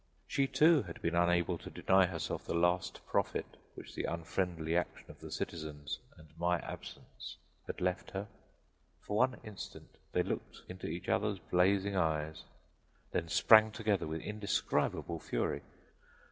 She, 0.25 0.47
too, 0.47 0.81
had 0.81 0.99
been 1.03 1.13
unable 1.13 1.59
to 1.59 1.69
deny 1.69 2.07
herself 2.07 2.43
the 2.43 2.55
last 2.55 3.05
profit 3.05 3.45
which 3.75 3.93
the 3.93 4.05
unfriendly 4.05 4.75
action 4.75 5.11
of 5.11 5.19
the 5.19 5.29
citizens 5.29 5.99
and 6.17 6.27
my 6.39 6.57
absence 6.57 7.37
had 7.67 7.79
left 7.81 8.09
her. 8.09 8.27
For 9.05 9.15
one 9.15 9.39
instant 9.43 9.97
they 10.11 10.23
looked 10.23 10.63
into 10.67 10.87
each 10.87 11.07
other's 11.07 11.37
blazing 11.37 11.95
eyes 11.95 12.45
and 13.13 13.21
then 13.25 13.29
sprang 13.29 13.69
together 13.71 14.07
with 14.07 14.21
indescribable 14.21 15.19
fury. 15.19 15.61